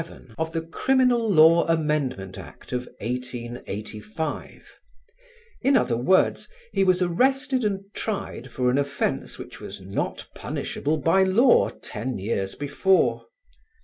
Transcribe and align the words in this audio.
of 0.39 0.51
the 0.51 0.61
Criminal 0.63 1.67
Amendment 1.67 2.39
Act 2.39 2.73
of 2.73 2.89
1885; 3.01 4.79
in 5.61 5.77
other 5.77 5.95
words, 5.95 6.47
he 6.73 6.83
was 6.83 7.03
arrested 7.03 7.63
and 7.63 7.81
tried 7.93 8.49
for 8.49 8.71
an 8.71 8.79
offence 8.79 9.37
which 9.37 9.61
was 9.61 9.79
not 9.79 10.27
punishable 10.33 10.97
by 10.97 11.21
law 11.21 11.69
ten 11.69 12.17
years 12.17 12.55
before. 12.55 13.27